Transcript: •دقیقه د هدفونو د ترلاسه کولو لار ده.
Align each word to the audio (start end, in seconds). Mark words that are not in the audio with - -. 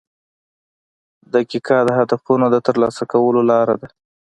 •دقیقه 1.33 1.77
د 1.85 1.89
هدفونو 1.99 2.45
د 2.49 2.55
ترلاسه 2.67 3.03
کولو 3.11 3.41
لار 3.51 3.67
ده. 3.81 3.87